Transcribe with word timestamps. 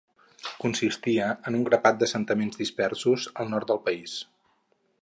Consistia 0.61 1.27
en 1.51 1.59
un 1.59 1.67
grapat 1.69 2.01
d'assentaments 2.01 2.61
dispersos 2.63 3.31
al 3.45 3.55
nord 3.57 3.71
del 3.75 3.83
país. 3.91 4.19